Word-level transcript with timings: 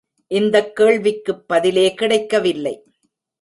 இந்தக் 0.27 0.75
கேள்விக்குப் 0.75 1.47
பதிலே 1.47 1.93
கிடைக்கவில்லை. 1.93 2.83